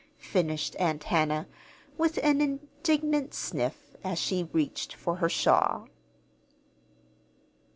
[0.17, 1.47] finished Aunt Hannah,
[1.95, 5.89] with an indignant sniff, as she reached for her shawl.